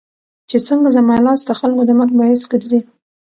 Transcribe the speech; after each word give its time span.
چې 0.49 0.57
څنګه 0.67 0.89
زما 0.97 1.15
لاس 1.25 1.39
دخلکو 1.51 1.81
د 1.85 1.91
مرګ 1.99 2.13
باعث 2.19 2.41
ګرځي 2.51 2.79